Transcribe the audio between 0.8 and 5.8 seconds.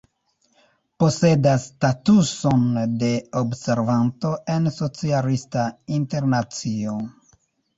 Posedas statuson de observanto en Socialista